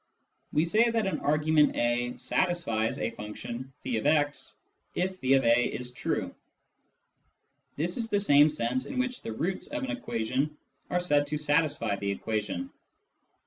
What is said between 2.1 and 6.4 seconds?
satisfies" a function <f>x if <f>a is true;